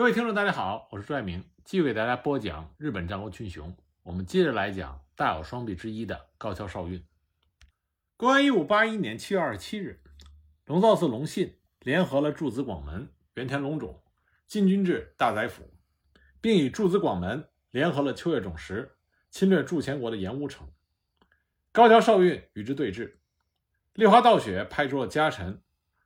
[0.00, 3.76] 各位听众，大家好，我是朱爱明，继续给大家播讲日本战国群雄。
[4.02, 7.04] 我们接着来讲大有双臂之一的高桥少运。
[8.16, 10.00] 公元一五八一年七月二十七日，
[10.64, 14.02] 龙造寺隆信联合了柱子广门、原田隆种
[14.46, 15.70] 进军至大宰府，
[16.40, 18.96] 并以柱子广门联合了秋月种实，
[19.28, 20.66] 侵略筑前国的岩屋城。
[21.72, 23.16] 高桥少运与之对峙，
[23.92, 25.60] 立花道雪派出了家臣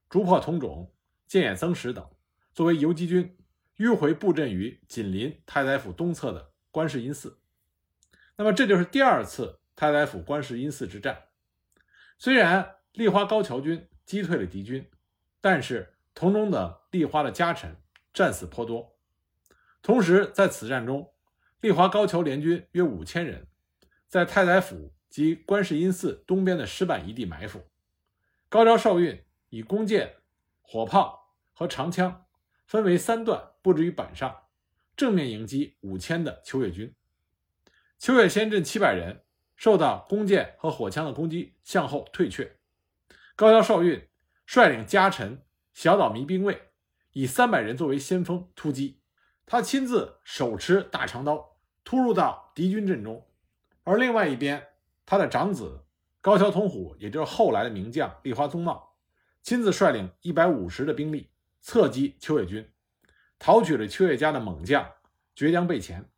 [0.09, 0.93] 竹破统种、
[1.29, 2.05] 建野增实等
[2.53, 3.37] 作为游击军。
[3.79, 7.41] 迂回布阵于紧邻太宰府东侧的观世音寺，
[8.37, 11.25] 那么这就是第二次太宰府观世音寺之战。
[12.19, 14.89] 虽然立花高桥军击退了敌军，
[15.41, 17.77] 但是同中的立花的家臣
[18.13, 18.97] 战死颇多。
[19.83, 21.13] 同时，在此战中，
[21.61, 23.49] 立花高桥联军约五千人，
[24.07, 27.69] 在太宰府及观世音寺东边的石板一地埋伏。
[28.49, 30.15] 高桥少运以弓箭、
[30.63, 32.21] 火炮和长枪。
[32.67, 34.43] 分为三段布置于板上，
[34.95, 36.95] 正面迎击五千的秋月军。
[37.99, 39.25] 秋月先阵七百人
[39.57, 42.59] 受到弓箭和火枪的攻击，向后退却。
[43.35, 44.07] 高桥少运
[44.45, 46.61] 率领家臣小岛弥兵卫，
[47.13, 49.01] 以三百人作为先锋突击。
[49.47, 53.27] 他亲自手持大长刀突入到敌军阵中，
[53.85, 54.63] 而另外一边，
[55.07, 55.87] 他的长子
[56.21, 58.99] 高桥统虎，也就是后来的名将立花宗茂，
[59.43, 61.31] 亲自率领一百五十的兵力。
[61.63, 62.71] 侧击秋月军，
[63.45, 64.91] 讨取了秋月家的猛将
[65.37, 66.11] 绝江备前，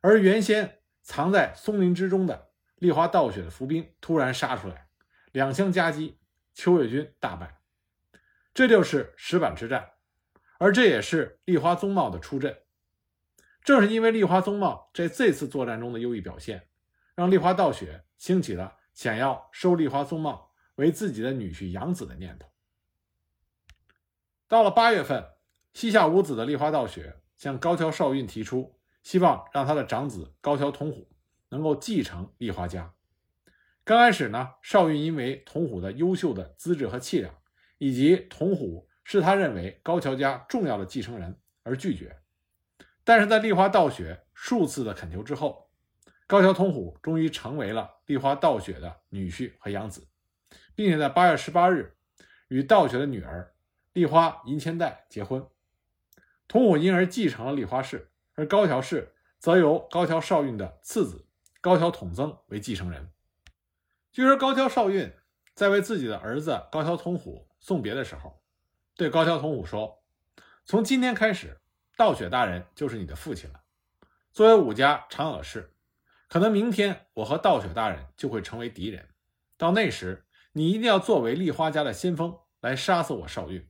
[0.00, 4.86] 而原先藏在松林之中的立花道雪的伏兵突然杀出来，
[5.32, 6.16] 两相夹击，
[6.54, 7.58] 秋月军大败。
[8.54, 9.94] 这就是石板之战，
[10.58, 12.56] 而这也是立花宗茂的出阵。
[13.64, 16.68] 正是因为立花宗茂在这次作战中的优异表现，
[17.16, 22.48] 让立花道雪兴起了想要收立花宗茂为自己的女婿养子的念头。
[24.46, 25.33] 到了八月份，
[25.74, 31.08] 膝下无子的立花道雪向高桥少运提出，希望让他的长子高桥统虎
[31.48, 32.94] 能够继承立花家。
[33.82, 37.34] 刚开始呢，少运因为统虎的优秀的资质和气量，
[37.78, 42.16] 以及统虎是他认为高桥家重要的继承人而拒绝。
[43.02, 45.68] 但是在立花道雪数次的恳求之后，
[46.28, 50.06] 高桥统虎终于成为了立花道雪的女婿和养子，
[50.76, 51.96] 并且在八月十八日
[52.46, 53.50] 与道雪的女儿。
[53.92, 55.46] 立花银千代结婚，
[56.46, 61.26] 童虎因而继承了立花氏，而高桥氏则由高桥少运的次子
[61.60, 63.10] 高桥统增为继承人。
[64.12, 65.12] 据说高桥少运
[65.54, 68.42] 在为自己的儿子高桥统虎送别的时候，
[68.94, 70.02] 对高桥统虎说
[70.64, 71.58] ：“从今天开始，
[71.96, 73.62] 道雪大人就是你的父亲了。
[74.32, 75.74] 作为武家长耳氏，
[76.28, 79.08] 可能明天我和道雪大人就会成为敌人，
[79.56, 83.68] 到那时，你一定要作为立花家的先锋来杀死我少运。”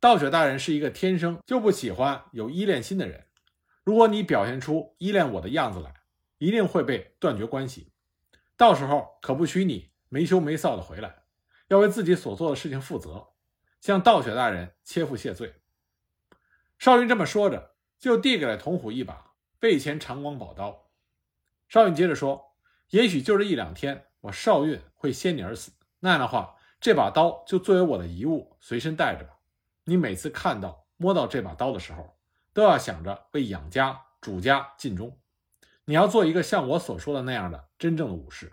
[0.00, 3.26] 道雪大人是一个天生就不喜欢有依恋心的人。
[3.82, 5.92] 如果你表现出依恋我的样子来，
[6.38, 7.90] 一定会被断绝关系。
[8.56, 11.22] 到时候可不许你没羞没臊的回来，
[11.66, 13.30] 要为自己所做的事情负责，
[13.80, 15.54] 向道雪大人切腹谢罪。
[16.78, 20.90] 少云这么说着，就递给了童虎一把背前长光宝刀。
[21.68, 22.54] 少云接着说
[22.90, 25.72] ：“也许就这一两天，我少运会先你而死。
[25.98, 29.34] 那样的话，这把刀就作为我的遗物随身带着吧。”
[29.88, 32.18] 你每次看到、摸到这把刀的时候，
[32.52, 35.18] 都要想着为养家、主家尽忠。
[35.86, 38.52] 你要做一个像我所说的那样的真正的武士。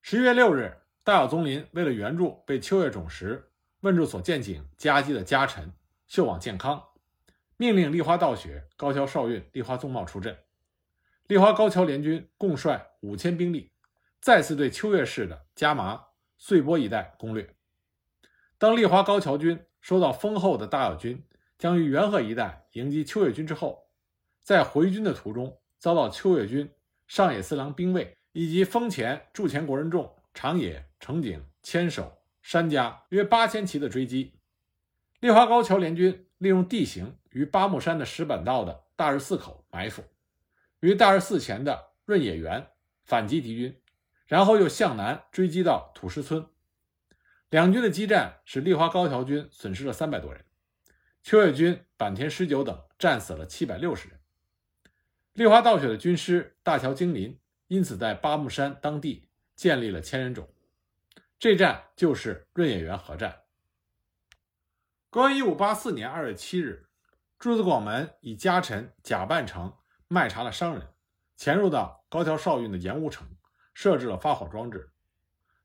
[0.00, 5.74] 十一月六日，大友宗麟为了援助被秋月种实问住所见景夹击的家臣
[6.06, 6.82] 秀往健康，
[7.58, 10.38] 命令立花道雪、高桥少运、立花宗茂出阵。
[11.26, 13.70] 立花高桥联军共率五千兵力，
[14.22, 16.02] 再次对秋月市的加麻、
[16.38, 17.54] 穗波一带攻略。
[18.56, 21.24] 当立花高桥军收到丰厚的大友军
[21.58, 23.88] 将于元贺一带迎击秋月军之后，
[24.40, 26.70] 在回军的途中遭到秋月军
[27.06, 32.12] 上野四郎兵卫以及丰前筑前国人众长野成景千手
[32.42, 34.34] 山家约八千骑的追击。
[35.20, 40.04] 立花高桥联军利用地形于八木山的石板道的大日寺口埋伏，
[40.80, 42.68] 于大日寺前的润野原
[43.04, 43.80] 反击敌军，
[44.26, 46.46] 然后又向南追击到土石村。
[47.50, 50.44] 两军的激战使立花高桥军损失了三百多人，
[51.22, 54.20] 秋月军坂田十九等战死了七百六十人。
[55.32, 60.46] 立花道雪的军师大桥精林因此在八木山当地建立了千人冢。
[61.38, 63.44] 这战就是润野原合战。
[65.08, 66.86] 公元一五八四年二月七日，
[67.38, 69.74] 朱子广门以家臣假扮成
[70.06, 70.86] 卖茶的商人，
[71.34, 73.26] 潜入到高桥少运的盐屋城，
[73.72, 74.92] 设置了发火装置。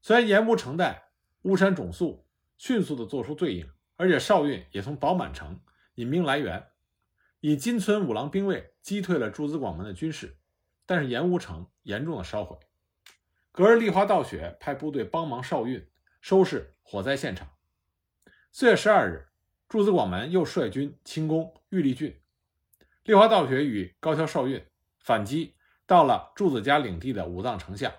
[0.01, 1.09] 虽然盐屋城带。
[1.43, 2.25] 巫山种宿
[2.57, 5.59] 迅速地做出对应，而且少运也从宝满城
[5.95, 6.67] 引兵来援，
[7.39, 10.37] 以金村五郎兵卫击退了诸子广门的军事，
[10.85, 12.57] 但是盐屋城严重的烧毁。
[13.51, 15.87] 隔日，立花道雪派部队帮忙少运
[16.21, 17.49] 收拾火灾现场。
[18.51, 19.27] 四月十二日，
[19.67, 22.19] 诸子广门又率军清攻玉立郡。
[23.03, 24.65] 立花道雪与高桥少运
[24.99, 25.55] 反击
[25.85, 27.93] 到了柱子家领地的武藏城下。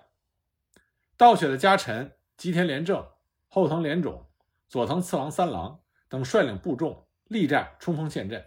[1.16, 3.06] 道雪的家臣吉田连正、
[3.54, 4.26] 后藤连种、
[4.66, 8.44] 佐藤次郎三郎等率领部众力战冲锋陷阵。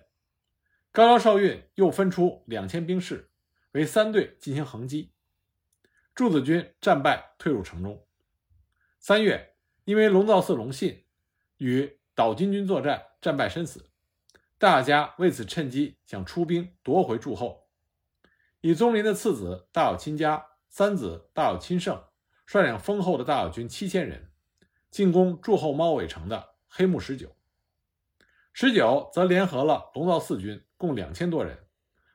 [0.92, 3.31] 高桥少运又分出两千兵士，
[3.71, 5.13] 为三队进行横击。
[6.13, 8.06] 柱子军战败，退入城中。
[9.00, 9.56] 三月，
[9.86, 11.06] 因为龙造寺隆信
[11.56, 13.89] 与岛津军作战，战败身死。
[14.57, 17.69] 大家为此趁机想出兵夺回驻后。
[18.60, 22.03] 以宗麟的次子大友亲家、三子大友亲胜
[22.45, 24.26] 率领丰厚的大友军七千人，
[24.89, 27.36] 进攻驻后猫尾城的黑木十九。
[28.54, 31.60] 十九则联合了龙造四军，共两千多人，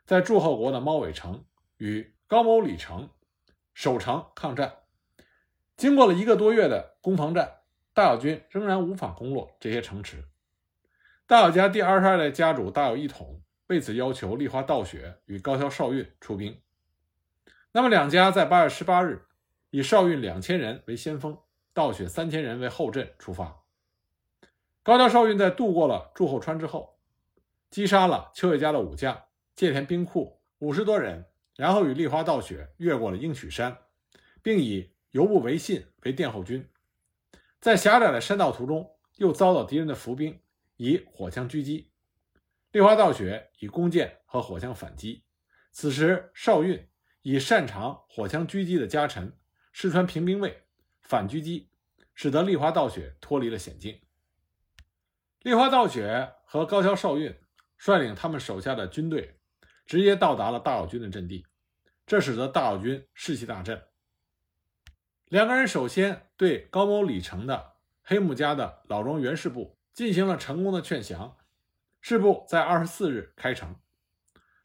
[0.05, 1.45] 在驻后国的猫尾城
[1.77, 3.11] 与高某里城
[3.73, 4.79] 守城抗战。
[5.77, 7.61] 经过了一个多月的攻防战，
[7.95, 10.25] 大友军仍然无法攻落这些城池。
[11.27, 16.61] 大友家第二十二代家主大友义统为此要求立花道雪与高桥少运出兵。
[17.73, 19.25] 那么两家在八月十八日
[19.71, 21.39] 以少运两千人为先锋，
[21.75, 23.63] 道雪三千人为后阵出发。
[24.83, 26.99] 高桥少运在渡过了祝后川之后，
[27.71, 29.25] 击杀了秋叶家的武将
[29.55, 31.27] 借田兵库五十多人，
[31.57, 33.79] 然后与立花道雪越过了鹰曲山，
[34.43, 36.69] 并以游步维信为殿后军。
[37.61, 40.41] 在狭窄的山道途中，又遭到敌人的伏兵
[40.77, 41.91] 以火枪狙击。
[42.73, 45.25] 立花道雪以弓箭和火枪反击。
[45.71, 46.89] 此时少运
[47.23, 49.39] 以擅长火枪狙击的家臣
[49.73, 50.65] 石川平兵卫
[51.13, 51.69] 反狙击，
[52.15, 54.01] 使得立花道雪脱离了险境。
[55.43, 57.39] 立花道雪和高桥少运
[57.77, 59.39] 率领他们手下的军队，
[59.85, 61.45] 直接到达了大友军的阵地，
[62.07, 63.83] 这使得大友军士气大振。
[65.27, 71.37] 两个人首先对高某里城的黑木家的老庄元氏部进行了成功的劝降，
[72.01, 73.77] 氏部在二十四日开城，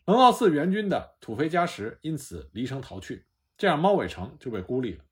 [0.06, 3.26] 龙造寺援军的土肥家实因此离城逃去，
[3.58, 5.04] 这样猫尾城就被孤立了。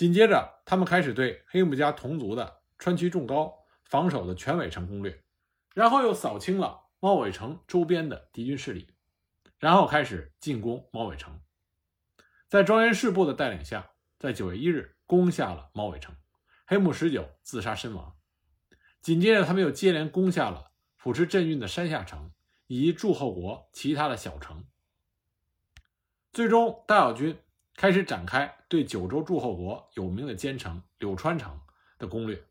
[0.00, 3.66] 紧接着，他们开始对黑木家同族的川崎重高。
[3.84, 5.22] 防守的全尾城攻略，
[5.74, 8.88] 然后又扫清了猫尾城周边的敌军势力，
[9.58, 11.38] 然后开始进攻猫尾城。
[12.48, 16.16] 在庄园士部的带领下，在九月一日攻下了猫尾城，
[16.66, 18.16] 黑木十九自杀身亡。
[19.02, 22.32] 紧接着，他们又接连攻下了抚持镇运的山下城
[22.68, 24.64] 以及祝后国其他的小城。
[26.32, 27.36] 最终，大友军
[27.80, 31.58] 开始展开对九州诸侯国有名的坚城柳川城
[31.98, 32.44] 的攻略。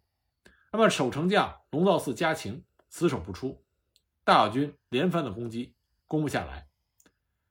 [0.72, 3.64] 那么守城将龙造寺家晴死守不出，
[4.24, 5.76] 大友军连番的攻击，
[6.08, 6.68] 攻不下来。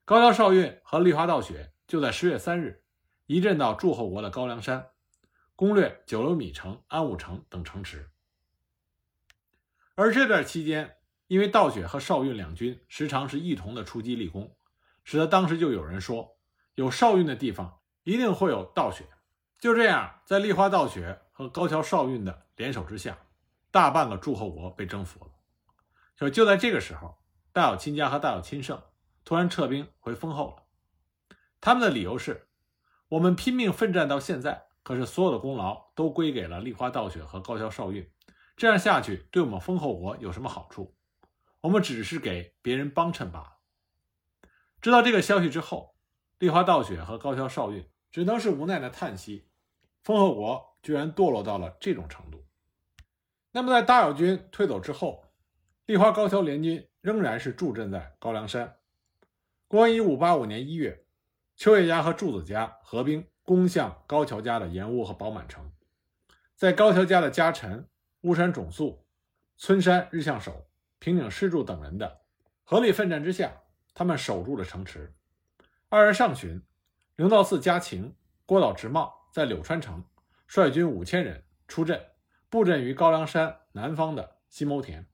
[0.04, 2.82] 高桥少运和立花道雪就在十月三日
[3.26, 4.88] 移阵到诸侯国的高梁山，
[5.54, 8.10] 攻略九流米城、安武城等城池。
[9.94, 10.96] 而这段期间，
[11.28, 14.56] 因为道雪和少运两军时常是一同的出击立功，
[15.04, 16.38] 使得当时就有人说，
[16.78, 19.04] 有少运的地方一定会有道雪。
[19.58, 23.19] 就这样，在立花道雪和高桥少运的联手之下，
[23.72, 25.32] 大半个诸侯国被征服了。
[26.16, 27.19] 可就在这个时候，
[27.52, 28.80] 大有亲家和大有亲胜
[29.25, 30.62] 突然撤兵回丰后了。
[31.61, 32.47] 他们的理由是：
[33.08, 38.08] 我们拼命奋战到现在，可是所有的功劳都归给了立花道雪和高桥少运，
[38.56, 40.97] 这样下去对我们丰后国有什么好处？
[41.62, 43.56] 我们只是给别人帮衬罢了。
[44.80, 45.97] 知道这个消息之后，
[46.38, 49.49] 立花道雪和高桥少运只能是无奈的叹息。
[50.02, 52.45] 丰后国居然堕落到了这种程度。
[53.50, 55.25] 那么，在大友军退走之后，
[55.87, 58.76] 立花高桥联军仍然是驻镇在高梁山。
[59.66, 61.04] 公元一五八五年一月，
[61.57, 65.73] 秋叶家和柱子家合兵攻向高桥家的盐屋和宝满城。
[66.54, 67.88] 在高桥家的家臣
[68.23, 69.04] 乌山种宿、
[69.57, 70.68] 村山日向守、
[70.99, 72.21] 平井施助等人的
[72.62, 75.14] 合力奋战之下，他们守住了城池。
[75.90, 76.62] 二月上旬，
[77.16, 78.14] 灵道寺家晴、
[78.45, 79.30] 郭岛直茂。
[79.33, 80.04] 在柳川城
[80.47, 81.99] 率军五千人出阵，
[82.50, 85.04] 布阵于高梁山南方的西牟田；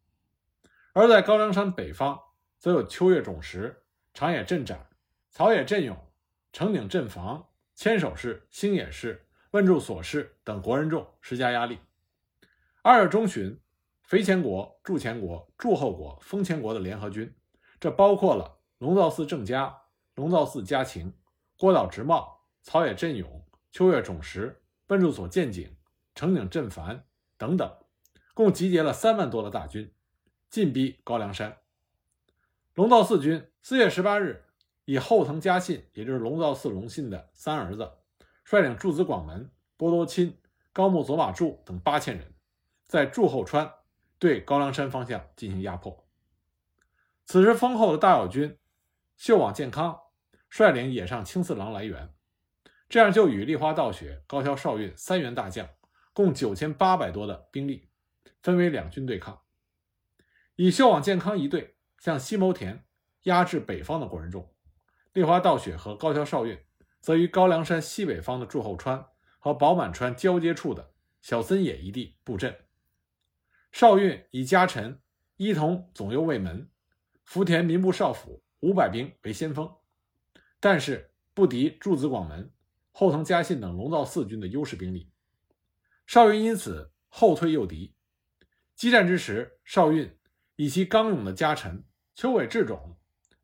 [0.92, 2.20] 而在高梁山北方，
[2.58, 4.88] 则有秋月种实、长野镇斩、
[5.30, 5.96] 草野镇勇、
[6.52, 11.78] 城顶镇防、千手氏、星野氏、问住所氏等国人众施加压力。
[12.82, 13.60] 二月中旬，
[14.02, 17.32] 肥前国、筑前国、筑后国、丰前国的联合军，
[17.78, 19.82] 这包括了龙造寺郑家、
[20.14, 21.12] 龙造寺家晴、
[21.56, 23.44] 郭岛直茂、草野镇勇。
[23.72, 25.76] 秋月种实、奔住所见景、
[26.14, 27.04] 城顶镇凡
[27.36, 27.76] 等等，
[28.32, 29.92] 共集结了三万多的大军，
[30.48, 31.56] 进逼高梁山。
[32.74, 34.44] 龙造寺军四月十八日，
[34.84, 37.90] 以后藤嘉信，也就是龙造寺隆信的三儿子，
[38.44, 40.38] 率领驻子广门、波多钦、
[40.72, 42.32] 高木佐马助等八千人，
[42.86, 43.68] 在柱后川
[44.20, 46.06] 对高梁山方向进行压迫。
[47.24, 48.56] 此时，丰后的大友军
[49.16, 49.98] 秀往健康
[50.56, 52.14] 率领野上青四郎来援，
[52.88, 55.68] 这样就与立花道雪、高桥少运三员大将，
[56.12, 57.88] 共九千八百多的兵力，
[58.40, 59.42] 分为两军对抗，
[60.54, 61.74] 以秀往健康一队。
[61.98, 62.84] 向西牟田
[63.22, 64.54] 压制北方的国人众，
[65.12, 66.56] 立花道雪和高桥少运
[67.00, 69.06] 则于高梁山西北方的祝后川
[69.40, 72.54] 和宝满川交接处的小森野一地布阵。
[73.72, 75.00] 少运以家臣
[75.36, 76.70] 伊藤总右卫门、
[77.24, 79.74] 福田民部少府五百兵为先锋，
[80.64, 82.50] 但是不敌筑子广门、
[82.90, 85.10] 后藤嘉信等龙造四军的优势兵力，
[86.06, 87.94] 少运因此后退诱敌。
[88.74, 90.16] 激战之时，少运
[90.56, 91.84] 以其刚勇的家臣。
[92.14, 92.96] 秋尾智种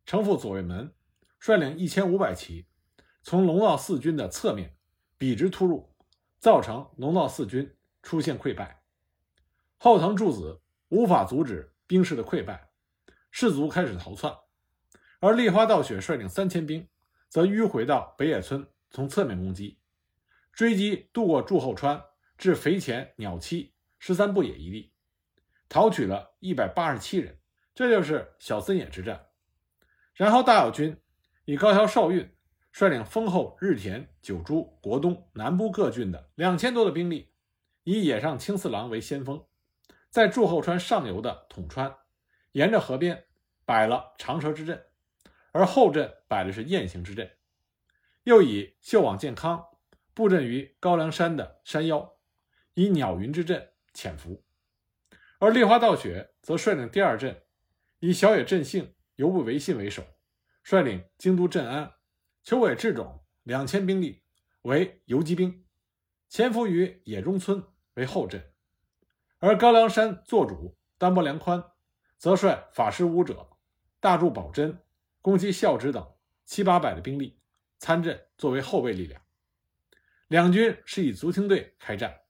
[0.06, 0.94] 城府左卫门
[1.38, 2.66] 率领一千五百骑，
[3.22, 4.74] 从龙造四军的侧面
[5.18, 5.94] 笔直突入，
[6.38, 8.82] 造成龙造四军出现溃败。
[9.76, 12.70] 后藤柱子无法阻止兵士的溃败，
[13.30, 14.34] 士卒开始逃窜，
[15.18, 16.88] 而立花道雪率领三千兵
[17.30, 19.78] 则迂回到北野村，从侧面攻击，
[20.52, 22.04] 追击渡过祝后川
[22.37, 24.92] 至肥前鸟栖十三步野一地，
[25.68, 27.38] 逃取了一百八十七人。
[27.72, 29.28] 这就是小森野之战，
[30.12, 31.00] 然后大友军
[31.44, 32.30] 以高桥少运
[32.72, 37.32] 率领丰后、日田、九州、国东南部各郡的两千多的兵力，
[37.84, 39.46] 以野上青四郎为先锋，
[40.10, 41.94] 在祝后川上游的统川，
[42.52, 43.25] 沿着河边
[43.64, 44.84] 摆了长蛇之阵，
[45.52, 47.30] 而后阵摆的是雁行之阵，
[48.25, 49.64] 又以秀往健康
[50.14, 52.16] 布阵于高梁山的山腰，
[52.75, 54.45] 以鸟云之阵潜伏，
[55.38, 57.42] 而立花道雪则率领第二阵。
[58.02, 60.02] 以小野振兴、游部维信为首，
[60.62, 61.92] 率领京都镇安、
[62.42, 64.23] 秋尾智种两千兵力
[64.62, 65.66] 为游击兵，
[66.28, 67.62] 潜伏于野中村
[67.95, 68.40] 为后阵；
[69.38, 71.62] 而高梁山做主丹波良宽
[72.16, 73.50] 则率法师武者、
[74.00, 74.78] 大柱保真、
[75.20, 77.38] 攻击孝直等七八百的兵力
[77.78, 79.20] 参阵，作为后备力量。
[80.28, 82.20] 两军是以足轻队开战，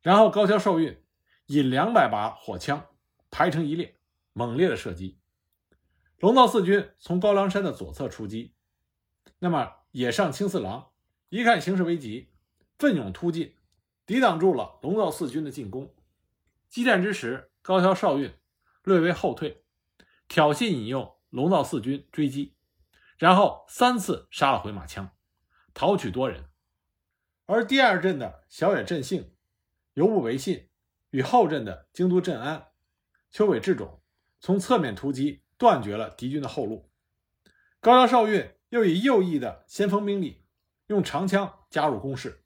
[0.00, 1.02] 然后高桥少运
[1.46, 2.86] 引两百把火枪
[3.30, 3.94] 排成一列。
[4.34, 5.18] 猛烈的射击，
[6.20, 8.54] 龙造四军从高梁山的左侧出击。
[9.40, 10.92] 那么野上青四郎
[11.28, 12.30] 一看形势危急，
[12.78, 13.56] 奋勇突进，
[14.06, 15.92] 抵挡住了龙造四军的进攻。
[16.68, 18.32] 激战之时，高桥少运
[18.84, 19.64] 略微后退，
[20.28, 22.56] 挑衅引诱龙造四军追击，
[23.16, 25.10] 然后三次杀了回马枪，
[25.74, 26.48] 逃取多人。
[27.46, 29.34] 而第二阵的小野振兴、
[29.94, 30.68] 游部维信
[31.10, 32.68] 与后阵的京都镇安、
[33.30, 34.02] 秋尾智种。
[34.40, 36.92] 从侧面突击，断绝了敌军的后路。
[37.80, 40.44] 高桥少运又以右翼的先锋兵力，
[40.86, 42.44] 用长枪加入攻势。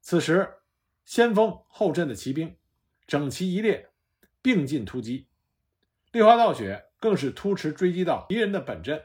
[0.00, 0.62] 此时，
[1.04, 2.56] 先锋后阵的骑兵
[3.06, 3.92] 整齐一列，
[4.42, 5.28] 并进突击。
[6.10, 9.04] 立花道雪更是突驰追击到敌人的本阵。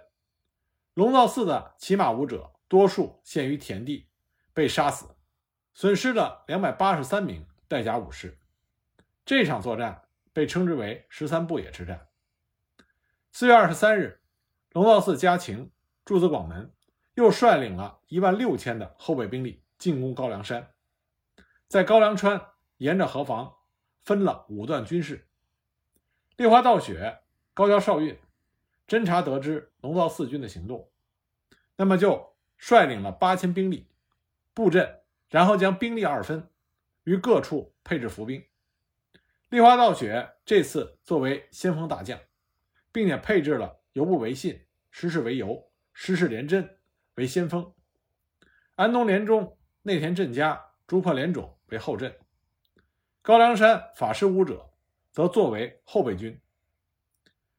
[0.94, 4.08] 龙造寺的骑马武者多数陷于田地，
[4.54, 5.16] 被杀死，
[5.74, 8.38] 损失了两百八十三名带甲武士。
[9.25, 12.08] 这场作战被称之为“十三步野之战”。
[13.34, 14.22] 四月二十三日，
[14.74, 15.72] 龙造寺家晴、
[16.06, 16.72] 柱子广门
[17.16, 20.72] 又率领了一万六千的后备兵力进攻高梁山，
[21.68, 22.39] 在高梁川
[22.77, 23.56] 沿着河防
[24.04, 25.27] 分了五段军事。
[26.36, 27.22] 立花道雪、
[27.58, 28.16] 高桥少运
[28.88, 30.92] 侦察得知龙造四军的行动，
[31.76, 33.88] 那么就率领了八千兵力
[34.54, 36.48] 布阵，然后将兵力二分，
[37.04, 38.46] 于各处配置伏兵。
[39.50, 42.20] 立花道雪这次作为先锋大将。
[42.92, 46.80] 并且配置了游部维信、石室为由、石室连真
[47.14, 47.74] 为先锋，
[48.74, 52.18] 安东连中、内田镇家、竹破连种为后阵，
[53.22, 54.72] 高梁山法师武者
[55.12, 56.40] 则作为后备军。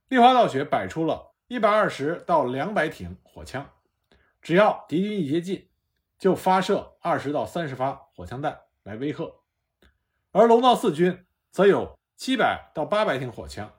[0.09, 3.71] 立花道雪摆出了一百二十到两百挺火枪，
[4.41, 5.69] 只要敌军一接近，
[6.19, 9.31] 就发射二十到三十发火枪弹来威吓，
[10.33, 13.71] 而龙道四军则有七百到八百挺火枪。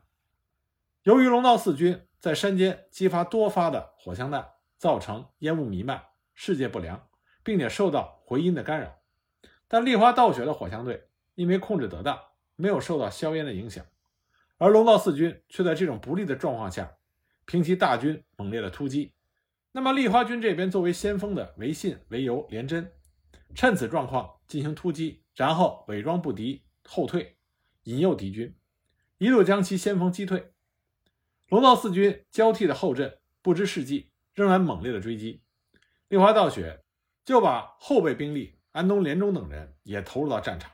[1.01, 6.03] 由于龙道四军在山间激发多发的火枪弹，造成烟雾弥漫、
[6.36, 7.07] 视界不良，
[7.41, 9.00] 并且受到回音的干扰。
[9.67, 12.19] 但立花道雪的火枪队因为控制得当，
[12.55, 13.83] 没有受到硝烟的影响，
[14.59, 16.97] 而龙造四军却在这种不利的状况下，
[17.45, 19.13] 凭其大军猛烈的突击。
[19.71, 22.91] 那么，立花军这边作为先锋的维信、维由、连真，
[23.55, 27.37] 趁此状况进行突击，然后伪装不敌后退，
[27.83, 28.53] 引诱敌军，
[29.17, 30.51] 一路将其先锋击退。
[31.47, 35.41] 龙造四军交替的后阵不知事迹，仍然猛烈的追击。
[36.09, 36.83] 立花道雪
[37.23, 40.69] 就把后备兵力安东连中等人也投入到战场，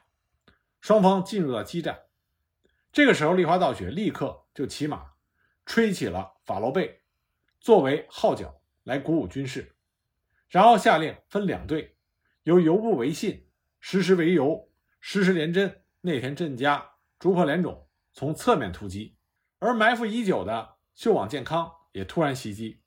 [0.81, 2.04] 双方进入到激战。
[2.95, 5.05] 这个时候，立花道雪立刻就骑马
[5.65, 7.01] 吹起了法罗贝，
[7.59, 9.75] 作为号角来鼓舞军士，
[10.47, 11.97] 然后下令分两队，
[12.43, 13.49] 由游部维信、
[13.81, 14.69] 石石为游、
[15.01, 19.17] 石石连真、内田振家、竹破连种从侧面突击，
[19.59, 22.79] 而埋伏已久的秀网健康也突然袭击，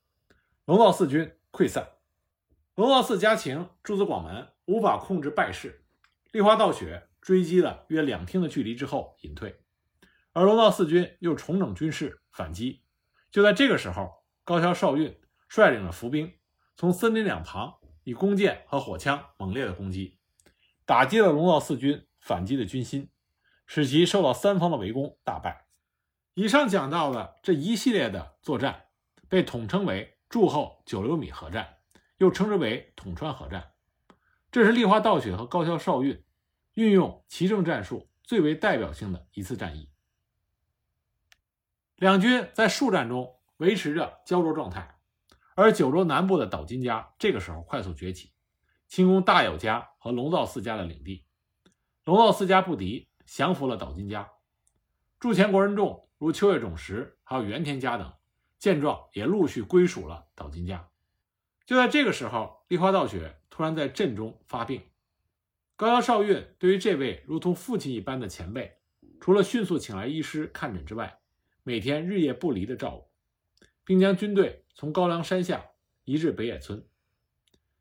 [0.64, 1.86] 龙造四军溃散。
[2.76, 5.84] 龙造寺家晴、诸子广门无法控制败势，
[6.32, 9.60] 立花道雪追击了约两天的距离之后隐退，
[10.38, 12.84] 而龙造四军又重整军势反击。
[13.28, 15.18] 就在这个时候，高桥少运
[15.48, 16.32] 率领着伏兵
[16.76, 20.20] 从森林两旁以弓箭和火枪猛烈的攻击，
[20.86, 23.10] 打击了龙造四军反击的军心，
[23.66, 25.66] 使其受到三方的围攻，大败。
[26.34, 28.84] 以上讲到的这一系列的作战，
[29.28, 31.78] 被统称为筑后九流米合战。
[32.18, 33.72] 又称之为统川合战，
[34.52, 36.24] 这是立花道雪和高桥少运
[36.74, 39.90] 运用奇正战术最为代表性的一次战役。
[41.98, 44.98] 两军在数战中维持着胶着状态，
[45.56, 48.30] 而九州南部的岛津家这个时候快速崛起，
[48.86, 51.24] 进攻大友家和龙造寺家的领地。
[52.04, 54.30] 龙造寺家不敌，降服了岛津家。
[55.18, 58.12] 筑前国人众如秋叶种实，还有原田家等，
[58.60, 60.88] 见状也陆续归属了岛津家。
[61.66, 64.82] 就在这个时候，立花道雪突然在阵中发病。
[65.74, 68.78] 高桥少运对于这位如同父亲一般的前辈，
[69.20, 71.17] 除了迅速请来医师看诊之外，
[71.68, 73.10] 每天日夜不离的照顾，
[73.84, 75.66] 并将军队从高梁山下
[76.04, 76.88] 移至北野村。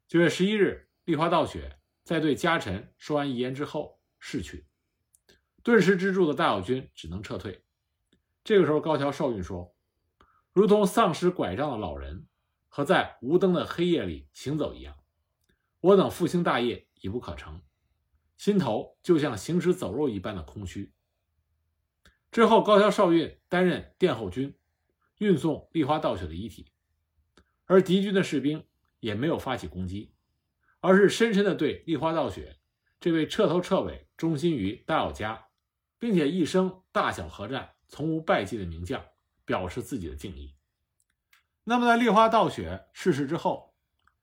[0.10, 4.68] 九月十一日，立花道雪在对家臣说完遗言之后逝去，
[5.64, 7.64] 顿时支柱的大友军只能撤退。
[8.44, 9.74] 这个时候，高桥少运说
[10.52, 12.28] ：“如同丧失拐杖的老人。”
[12.68, 14.98] 和在无灯的黑夜里行走一样，
[15.80, 17.62] 我等复兴大业已不可成，
[18.36, 20.92] 心头就像行尸走肉一般的空虚。
[22.32, 24.56] 之后，高桥少运担任殿后军，
[25.18, 26.68] 运送立花道雪的遗体，
[27.66, 28.66] 而敌军的士兵
[29.00, 30.14] 也没有发起攻击，
[30.80, 32.58] 而是深深地对立花道雪
[33.00, 35.48] 这位彻头彻尾忠心于大友家，
[35.98, 39.04] 并且一生大小合战从无败绩的名将
[39.46, 40.54] 表示自己的敬意。
[41.64, 43.74] 那么，在立花道雪逝世之后，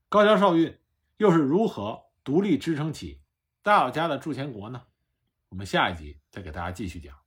[0.09, 0.79] 高桥少运
[1.17, 3.23] 又是如何独立支撑起
[3.63, 4.83] 大友家的筑前国呢？
[5.49, 7.24] 我们下一集再给大家继续讲。